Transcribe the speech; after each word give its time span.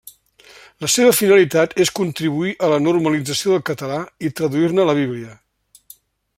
La 0.85 0.87
seva 0.93 1.11
finalitat 1.17 1.75
és 1.85 1.91
contribuir 1.99 2.55
a 2.67 2.71
la 2.73 2.81
normalització 2.87 3.53
del 3.55 3.63
català 3.73 4.01
i 4.29 4.35
traduir-ne 4.41 4.89
la 4.91 4.97
Bíblia. 5.05 5.41